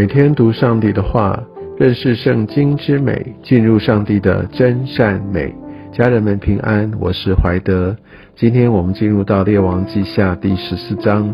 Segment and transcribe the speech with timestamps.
[0.00, 1.38] 每天读上帝的话，
[1.76, 5.54] 认识圣经之美，进入上帝的真善美。
[5.92, 7.94] 家人们平安，我是怀德。
[8.34, 11.30] 今天我们进入到列王记下第十四章，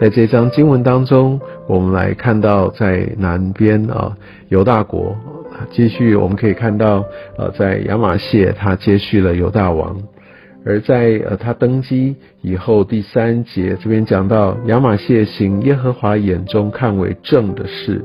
[0.00, 1.38] 在这章经文当中，
[1.68, 4.16] 我们来看到在南边啊
[4.48, 5.14] 犹大国，
[5.70, 7.04] 继续我们可以看到
[7.36, 9.94] 呃在亚玛谢他接续了犹大王。
[10.64, 18.02] 而在呃他登基以后，第三节这边讲到亚玛谢行耶和华眼中看为正的事，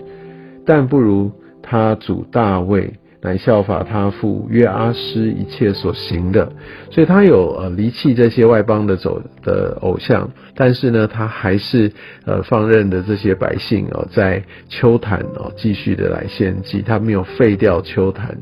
[0.65, 1.31] 但不如
[1.61, 6.49] 他主大卫来效法他父约阿施一切所行的，
[6.91, 11.91] 所以他有呃离弃这些外邦的走的偶像，但是呢，他还是
[12.25, 18.37] 呃放任的这些百姓哦，在秋坛哦继续的来献祭，他没有废掉秋坛。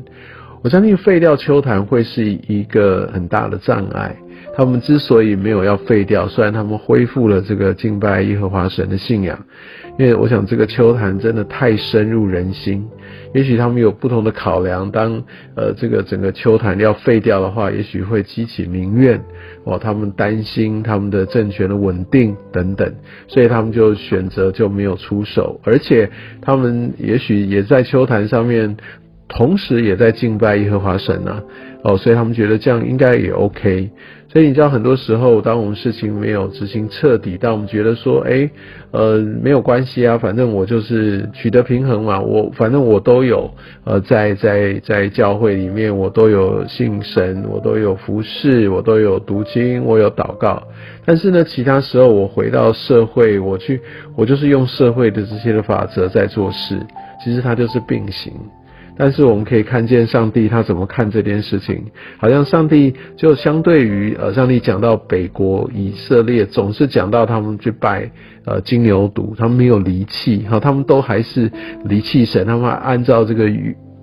[0.64, 4.16] 我相信废掉秋坛会是一个很大的障碍。
[4.56, 9.38] 他们之所以没有要废掉，虽然他们恢复了这个敬拜耶和华神的信仰，
[9.98, 12.88] 因为我想这个秋坛真的太深入人心。
[13.34, 15.24] 也许他们有不同的考量，当
[15.56, 19.20] 呃这个整个秋坛要废掉的话，也许会激起民怨
[19.64, 19.80] 哦。
[19.80, 22.94] 他们担心他们的政权的稳定等等，
[23.28, 26.10] 所以他们就选择就没有出手，而且
[26.42, 28.78] 他们也许也在秋坛上面。
[29.36, 31.42] 同时也在敬拜耶和华神呐，
[31.84, 33.90] 哦，所以他们觉得这样应该也 OK。
[34.32, 38.50] 所以你知道，很多时候当我们事情没有执行彻底，当我们觉得说，哎，
[38.90, 43.52] 呃，没有关系啊，反正我就是取得平衡嘛，我反正我都有，
[43.84, 50.64] 呃，在在在教会里面，我都有信神，我都有服侍，我都有读经，我有祷告。
[51.06, 53.80] 但是呢，其他时候我回到社会，我去，
[54.16, 56.80] 我就是用社会的这些的法则在做事，
[57.24, 58.34] 其实它就是并行。
[58.96, 61.84] 但是我们可以看见上帝他怎么看这件事情，
[62.18, 68.12] 好像上帝就相对于呃，上帝讲到北国以色列，总是讲到他们去拜
[68.46, 71.52] 呃金牛犊，他们没有离弃哈，他们都还是
[71.86, 73.50] 离弃神，他们按照这个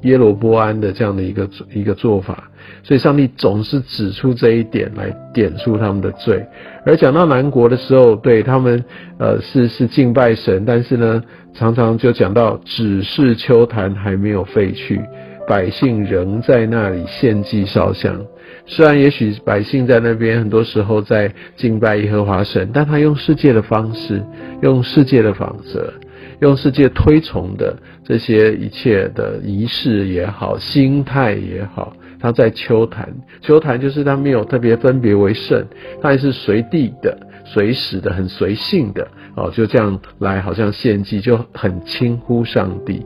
[0.03, 2.45] 耶罗波安的这样的一个一个做法。
[2.83, 6.43] 所以，上帝总是指出这一点来点出他们的罪。
[6.87, 8.83] 而讲到南国的时候，对他们，
[9.19, 11.23] 呃，是是敬拜神，但是呢，
[11.53, 15.01] 常常就讲到只是秋坛还没有废去，
[15.47, 18.19] 百姓仍在那里献祭烧香。
[18.67, 24.23] 虽然也许百姓在那边很多时候在敬拜耶和华神，但他用世界的方式，
[24.63, 25.93] 用世界的法则，
[26.41, 31.93] 用世界推崇的这些一切的仪式也好，心态也好。
[32.21, 33.09] 他在秋坛，
[33.41, 35.65] 秋坛就是他没有特别分别为圣，
[36.01, 43.03] 他也是随地的、随时的、很随性的哦，就这样来，好像献祭就很轻忽上帝。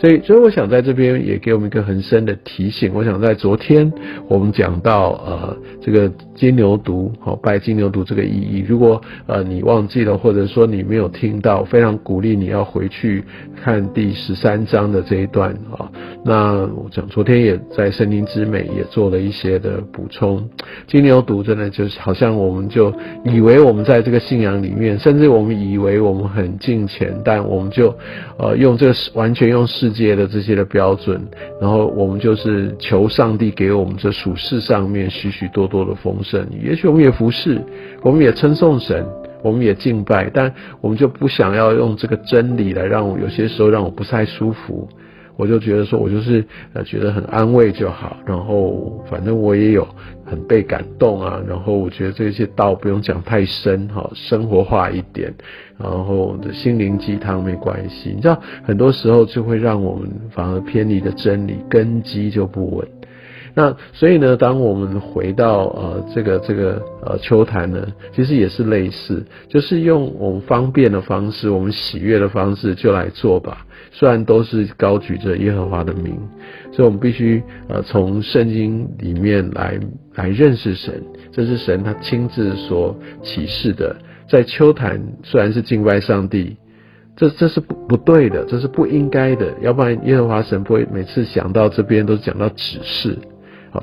[0.00, 2.92] 所以，所以我想在这边也给我们一个很深的提醒。
[2.94, 3.90] 我想在昨天
[4.28, 8.64] 我们讲到呃这个金牛犊，好拜金牛犊这个意义。
[8.66, 13.24] 如果呃你忘记了，或者说你没有听到，非常鼓励你要回去
[13.62, 15.90] 看第十三章的这一段啊。
[16.24, 20.48] 那我讲昨天也在圣经之美也做了一些的补充。
[20.86, 22.92] 金牛犊真的就是好像我们就
[23.24, 27.94] 以为我们在这个信仰里面，甚至我们以为我们很敬虔，但我们就
[28.38, 31.20] 呃用这个完全用世界的这些的标准，
[31.60, 36.46] 然后我们就是求上帝给我们这属世上面许许多多的丰盛。
[36.62, 37.60] 也许我们也服侍，
[38.02, 39.04] 我们也称颂神，
[39.42, 44.88] 我们也敬拜，但我们就不想要用这个真理来让我有些时候让我不太舒服。
[45.36, 49.86] 我就觉得说，我就是呃觉得很安慰就好，然后反正我也有
[50.24, 55.32] 很被感动啊，然后我觉得这些道不用讲太深哈，生活化一点，
[55.78, 62.88] 然后心灵鸡汤没关系，你知道很多时候就会让我们反而偏离的真理，根基就不稳。
[63.58, 73.64] 那所以呢，当我们回到呃这个这个呃秋坛呢，其实也是类似，就是用我们方便的方式，我们喜悦的方式就来做吧。
[73.92, 76.18] 虽然都是高举着耶和华的名，
[76.70, 79.80] 所以我们必须呃从圣经里面来
[80.16, 81.02] 来认识神，
[81.32, 83.96] 这是神他亲自所启示的。
[84.28, 86.58] 在秋坛虽然是敬拜上帝，
[87.16, 89.46] 这这是不不对的，这是不应该的。
[89.62, 93.16] 要不然耶和华神不会每次想到这边都讲到指示。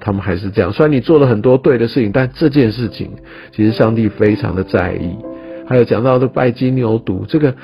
[0.02, 0.72] 他们还是这样。
[0.72, 3.12] 虽然你做了很多对的事情，但这件事情
[3.52, 5.16] 其实上帝非常的在意。
[5.68, 7.56] 还有讲到的拜金牛犊，这个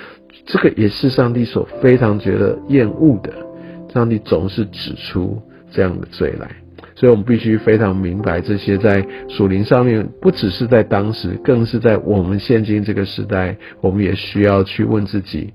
[0.46, 3.34] 这个也是上帝所非常觉得厌恶的。
[3.94, 5.42] 上帝总是指出
[5.72, 6.48] 这样的罪来，
[6.96, 15.52] 所以我们必须非常明白这些在属灵上面，不只是在当时，更是在我们现今这个时代，我们也需要去问自己：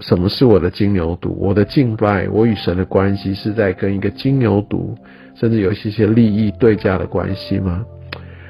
[0.00, 1.30] 什么是我的金牛犊？
[1.30, 4.94] 我的敬拜，我与神的关系是在跟一个金牛犊？
[5.34, 7.84] 甚至有一些些利益对价的关系吗？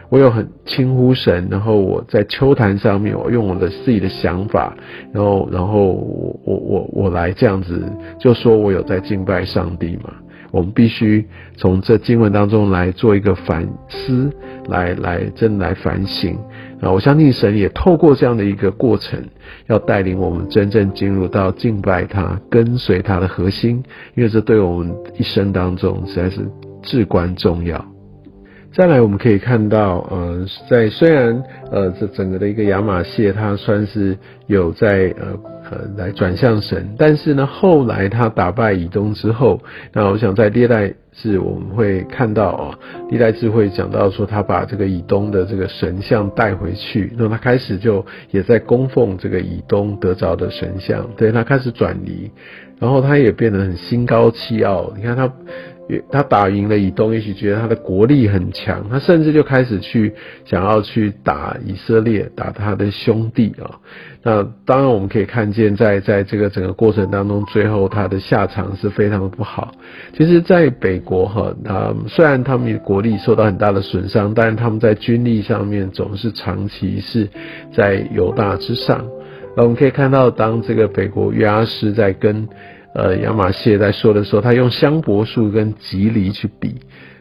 [0.09, 4.77] 我有很轻忽神，然后我在秋坛上面，我用我的自己的想法，
[5.12, 7.81] 然后然后我我我我来这样子，
[8.19, 10.12] 就说我有在敬拜上帝嘛？
[10.50, 11.25] 我们必须
[11.56, 14.29] 从这经文当中来做一个反思，
[14.67, 16.37] 来来真来反省
[16.81, 16.91] 啊！
[16.91, 19.23] 我相信神也透过这样的一个过程，
[19.67, 23.82] 要带领我们真正进入到敬拜他、跟随他的核心，
[24.15, 26.41] 因为这对我们一生当中实在是
[26.82, 27.85] 至关重要。
[28.73, 31.43] 再来，我们可以看到，呃，在虽然
[31.73, 34.17] 呃这整个的一个亚马谢，它算是
[34.47, 35.37] 有在呃
[35.70, 39.61] 呃来转向神，但是呢，后来他打败以东之后，
[39.93, 42.78] 那我想在历代志我们会看到啊，
[43.08, 52.31] 历代志会讲到说，他把这个以东的这个神像带回去，那他开始就也在供奉这个以东得着的神像，对他开始转移，
[52.78, 55.32] 然后他也变得很心高气傲，你看他。
[56.10, 60.12] 他打赢了以东，也许觉得他的国力很强，他甚至就开始去
[60.44, 63.81] 想要去打以色列，打他的兄弟啊。
[64.22, 69.72] 那当然我们可以看见，在在这个整个过程当中，最后他的下场是非常的不好。
[70.14, 77.26] 其实，在北国哈，他虽然他们的国力受到很大的损伤，但是他们在军力上面总是长期是
[77.75, 79.06] 在犹大之上。
[79.56, 82.46] 那我们可以看到，当这个北国约阿斯在跟
[82.94, 86.75] 呃，亚马谢在说的时候，他用香柏树跟吉藜去比，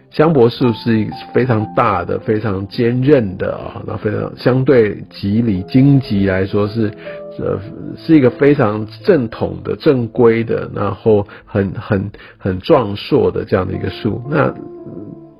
[0.09, 6.91] 香柏树是一非常大的、非常坚韧的啊，那非常相对吉藜荆棘来说是，
[7.37, 7.59] 呃，
[7.97, 14.53] 是一个非常正统的、正规的，然后很很很壮硕的这样的一个树，那。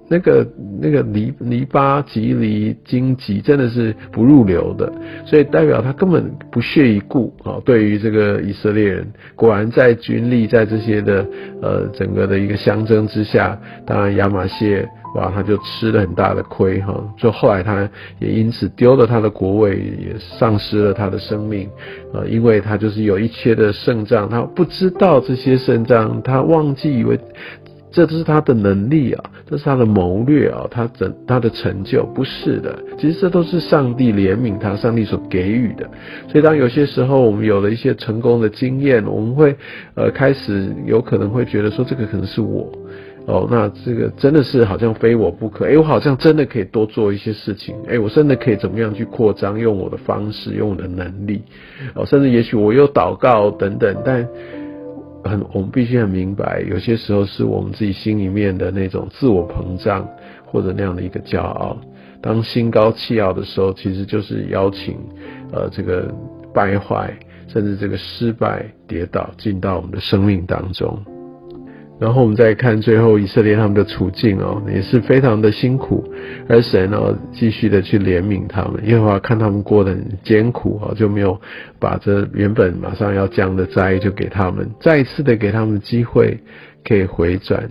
[0.09, 0.47] 那个
[0.81, 4.91] 那个黎黎巴吉黎荆棘真的是不入流的，
[5.25, 7.61] 所以代表他根本不屑一顾啊。
[7.63, 11.25] 对于这个以色列人，果然在军力在这些的
[11.61, 17.03] 呃整个的一个相争之下，当然亚马谢哇他就吃了很大的亏哈。
[17.15, 17.88] 就后来他
[18.19, 21.69] 也因此丢了他的国位，也丧失了他的生命
[22.13, 27.19] 呃，因为他就是有一切的胜仗，他不知道这些胜仗，他忘记以为。
[27.91, 35.89] 这都是他的能力啊，这是他的谋略啊，他整他的成就不是的，其实这都是上帝怜悯他，上帝所给予的。
[36.27, 39.56] 所以当有些时候我们有了一些成功的经验，我们会
[39.95, 42.71] 呃开始有可能会觉得说这个可能是我
[43.25, 51.41] 哦，那这个真的是好像非我不可，哎，我好像真的可以多做一些事情，哎，我真的可以怎么样去扩张，用我的方式，用我的能力
[51.95, 54.27] 哦，甚至也许我有祷告等等，但。
[55.24, 60.07] 很，我们必须很明白，有些时候是我们自己心里面的那种自我膨胀，
[60.45, 61.77] 或者那样的一个骄傲。
[62.21, 64.98] 当心高气傲的时候，其实就是邀请，
[65.51, 66.13] 呃，这个
[66.54, 67.13] 败坏，
[67.48, 70.98] 甚至这个失败、跌倒进到我们的生命当中。
[72.00, 76.04] 然后我们再看最后以色列他们的处境哦，也是非常的辛苦，
[76.48, 81.40] 而神哦继续的去怜悯他们，因为话看他们过得很艰苦哦，就没有
[81.78, 86.40] 把这原本马上要降的灾就给他们，再一次的给他们机会
[86.88, 87.69] 可以回转。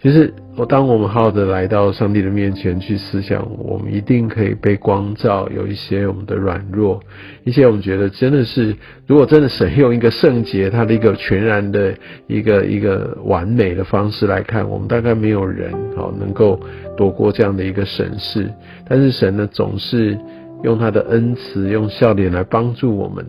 [0.00, 5.48] 其实，我当我们好好的来到上帝的面前去思想，我们一定可以被光照。
[5.52, 7.00] 有一些我们的软弱，
[7.42, 8.76] 一些我们觉得真的是，
[9.08, 11.92] 如果真的神用一个圣洁，他的一个全然的
[12.28, 16.60] 一个一个完美的方式来看，我们大概没有人好能够
[16.96, 18.48] 躲过这样的一个审视。
[18.88, 20.16] 但是神呢，总是。
[20.62, 23.24] 用他的恩慈，用笑脸来帮助我们，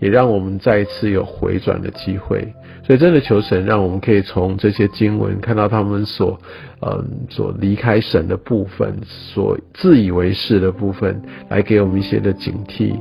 [0.00, 2.52] 也让我们再一次有回转的机会。
[2.86, 6.38] 所以，真的求神，让我们可以从这些经文看到他们所，
[6.82, 12.94] 嗯，所离开神的部分，所自以为是的部分，来给我们一些的警惕，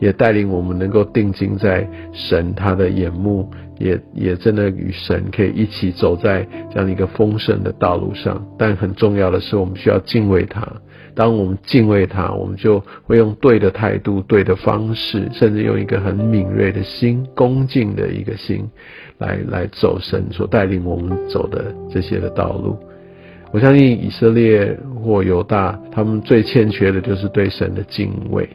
[0.00, 8.44] 也带领我们能够定睛在神他的眼目，也也真的与神可以一起走在这样一个丰盛的道路上。
[8.58, 10.66] 但很重要的是，我们需要敬畏他。
[11.14, 18.64] 当我们敬畏他，我们就会用对的态度、对的方式，甚至用一个很敏锐的心、恭敬的一个心，
[19.18, 22.78] 来来走神所带领我们走的这些的道路。
[23.50, 28.48] 我相信以色列或犹大，他们最欠缺的就是对神的敬畏。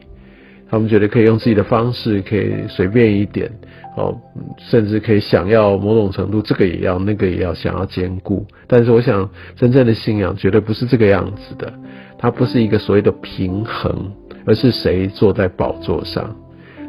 [0.74, 3.48] 他们觉得可以用自己的方式，可以随便一点，
[3.96, 4.18] 哦，
[4.58, 8.44] 甚至可以想要某种程度，这个也要，那个也要，想要兼顾。
[8.66, 11.72] 但是，我想真正的信仰绝对不是这个样子的。
[12.18, 14.12] 它不是一个所谓的平衡，
[14.46, 16.34] 而是谁坐在宝座上。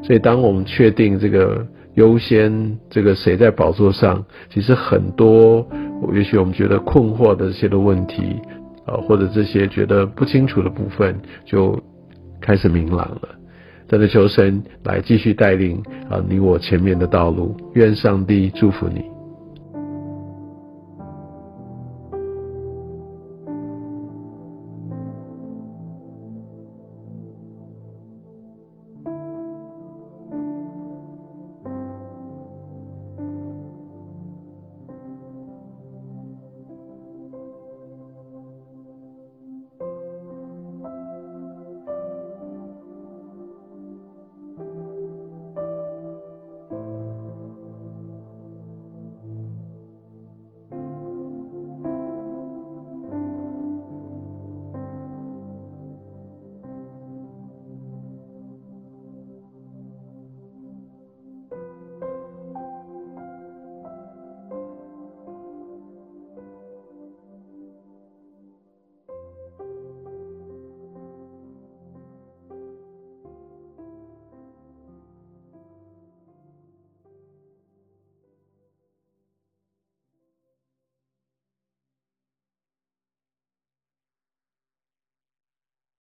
[0.01, 1.63] 所以，当我们确定这个
[1.93, 5.63] 优先，这个谁在宝座上，其实很多，
[6.11, 8.23] 也许我们觉得困惑的这些的问题，
[8.87, 11.15] 啊，或者这些觉得不清楚的部分，
[11.45, 11.79] 就
[12.41, 13.29] 开始明朗了。
[13.87, 17.55] 真的求神来继续带领啊，你我前面的道路。
[17.73, 19.14] 愿上帝祝福你。